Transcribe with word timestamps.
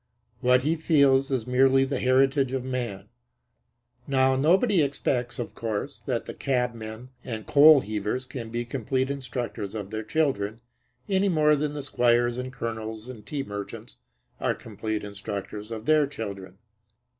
What 0.39 0.63
he 0.63 0.77
feels 0.77 1.29
is 1.29 1.45
merely 1.45 1.85
the 1.85 1.99
heritage 1.99 2.53
of 2.53 2.63
man. 2.63 3.07
Now 4.07 4.35
nobody 4.35 4.81
expects 4.81 5.37
of 5.37 5.53
course 5.53 5.99
that 5.99 6.25
the 6.25 6.33
cabmen 6.33 7.11
and 7.23 7.45
coal 7.45 7.81
heavers 7.81 8.25
can 8.25 8.49
be 8.49 8.65
complete 8.65 9.11
instructors 9.11 9.75
of 9.75 9.91
their 9.91 10.01
children 10.01 10.61
any 11.07 11.29
more 11.29 11.55
than 11.55 11.73
the 11.75 11.83
squires 11.83 12.39
and 12.39 12.51
colonels 12.51 13.09
and 13.09 13.23
tea 13.23 13.43
merchants 13.43 13.97
are 14.39 14.55
complete 14.55 15.03
instructors 15.03 15.69
of 15.69 15.85
their 15.85 16.07
children. 16.07 16.57